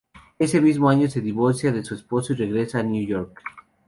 [0.39, 3.39] Ese mismo año se divorcia de su esposo y regresa a New York.